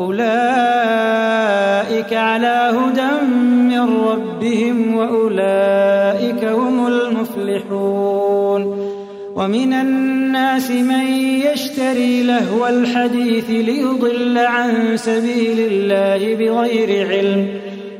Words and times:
أولئك 0.00 0.22
على 2.12 2.72
هدى 2.74 3.26
من 3.68 3.80
ربهم 3.80 4.96
وأولئك 4.96 6.44
هم 6.44 6.86
المفلحون 6.86 8.90
ومن 9.36 9.72
الناس 9.72 10.70
من 10.70 11.04
يشتري 11.52 12.22
لهو 12.22 12.66
الحديث 12.66 13.50
ليضل 13.50 14.38
عن 14.38 14.96
سبيل 14.96 15.58
الله 15.72 16.34
بغير 16.34 17.08
علم 17.08 17.48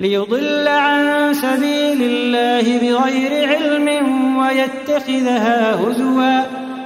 ليضل 0.00 0.68
عن 0.68 1.34
سبيل 1.34 2.02
الله 2.02 2.78
بغير 2.78 3.48
علم 3.48 3.88
ويتخذها 4.38 5.74
هزوا 5.74 6.65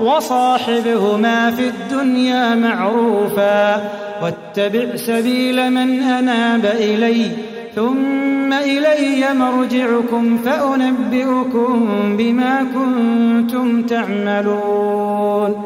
وصاحبهما 0.00 1.50
في 1.50 1.68
الدنيا 1.68 2.54
معروفا 2.54 3.90
واتبع 4.22 4.96
سبيل 4.96 5.70
من 5.70 6.02
أناب 6.02 6.64
إلي 6.64 7.30
ثم 7.74 8.52
إلي 8.52 9.34
مرجعكم 9.34 10.38
فأنبئكم 10.38 11.88
بما 12.16 12.66
كنتم 12.74 13.82
تعملون 13.82 15.62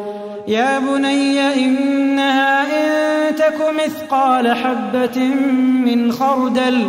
يا 0.49 0.79
بني 0.79 1.41
إنها 1.65 2.63
إن 2.63 3.37
تك 3.37 3.59
مثقال 3.85 4.55
حبة 4.57 5.25
من 5.85 6.13
خردل 6.13 6.89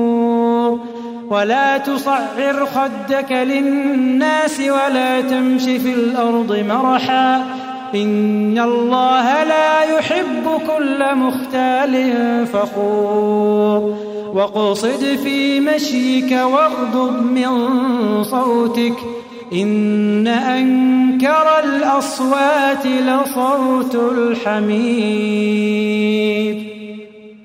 ولا 1.31 1.77
تصعر 1.77 2.65
خدك 2.65 3.31
للناس 3.31 4.59
ولا 4.59 5.21
تمش 5.21 5.63
في 5.63 5.93
الأرض 5.93 6.65
مرحا. 6.69 7.45
إن 7.95 8.59
الله 8.59 9.43
لا 9.43 9.83
يحب 9.83 10.61
كل 10.67 11.15
مختال 11.15 11.93
فخور. 12.47 13.97
واقصد 14.33 15.19
في 15.23 15.59
مشيك 15.59 16.31
واغضب 16.31 17.25
من 17.25 17.49
صوتك. 18.23 18.95
إن 19.53 20.27
أنكر 20.27 21.59
الأصوات 21.63 22.85
لصوت 22.85 23.95
الحمير 23.95 25.51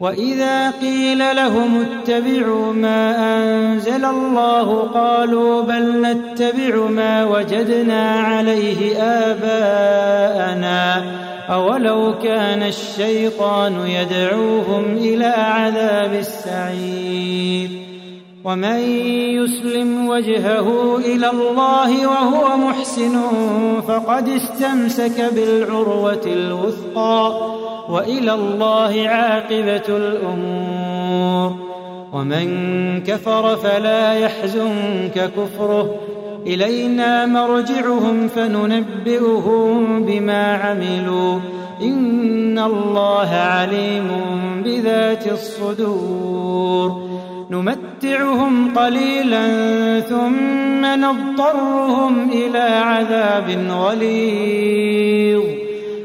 وإذا 0.00 0.70
قيل 0.70 1.18
لهم 1.18 1.86
اتبعوا 1.86 2.72
ما 2.72 3.16
أنزل 3.36 4.04
الله 4.04 4.88
قالوا 4.94 5.62
بل 5.62 6.02
نتبع 6.02 6.86
ما 6.86 7.24
وجدنا 7.24 8.20
عليه 8.20 9.02
آباءنا 9.02 11.04
أولو 11.50 12.18
كان 12.18 12.62
الشيطان 12.62 13.86
يدعوهم 13.86 14.84
إلى 14.96 15.26
عذاب 15.26 16.14
السعير 16.14 17.70
ومن 18.44 18.80
يسلم 19.36 20.08
وجهه 20.08 20.96
إلى 20.96 21.30
الله 21.30 22.06
وهو 22.06 22.56
محسن 22.56 23.20
فقد 23.88 24.28
استمسك 24.28 25.34
بالعروة 25.34 26.22
الوثقى 26.26 27.59
وإلى 27.90 28.34
الله 28.34 29.08
عاقبة 29.08 29.96
الأمور. 29.96 31.56
ومن 32.12 32.46
كفر 33.02 33.56
فلا 33.56 34.14
يحزنك 34.14 35.30
كفره. 35.36 35.94
إلينا 36.46 37.26
مرجعهم 37.26 38.28
فننبئهم 38.28 40.04
بما 40.04 40.54
عملوا. 40.54 41.38
إن 41.82 42.58
الله 42.58 43.28
عليم 43.28 44.08
بذات 44.64 45.26
الصدور. 45.26 47.10
نمتعهم 47.50 48.78
قليلا 48.78 49.46
ثم 50.00 51.04
نضطرهم 51.04 52.30
إلى 52.30 52.58
عذاب 52.58 53.66
غليظ. 53.70 55.59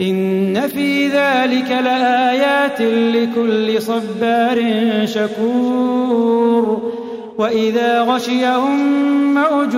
إن 0.00 0.60
في 0.68 1.08
ذلك 1.08 1.70
لآيات 1.70 2.80
لكل 2.80 3.82
صبار 3.82 4.62
شكور. 5.04 6.92
وإذا 7.38 8.00
غشيهم 8.00 8.94
موج 9.34 9.72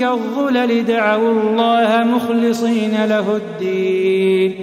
كالظلل 0.00 0.84
دعوا 0.84 1.32
الله 1.32 2.04
مخلصين 2.04 3.04
له 3.08 3.36
الدين. 3.36 4.54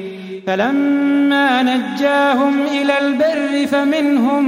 فلما 0.47 1.63
نجاهم 1.63 2.53
إلى 2.81 2.93
البر 3.07 3.67
فمنهم 3.67 4.45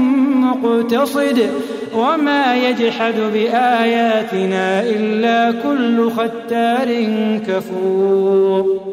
مقتصد. 0.49 1.49
وما 1.95 2.55
يجحد 2.55 3.15
بآياتنا 3.33 4.81
إلا 4.81 5.51
كل 5.51 6.11
ختار 6.11 7.05
كفور. 7.47 8.92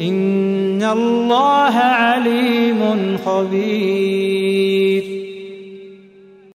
إن 0.00 0.82
الله 0.82 1.74
عليم 1.74 3.18
خبير. 3.24 5.17